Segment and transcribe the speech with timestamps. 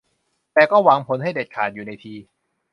[0.53, 2.15] แต่ก็หวังผลให้เด็ดขาดอยู่ในที